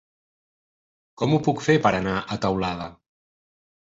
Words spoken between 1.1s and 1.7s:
Com ho puc